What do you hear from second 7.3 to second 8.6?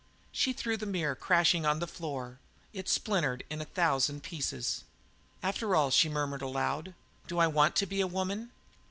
I want to be a woman?"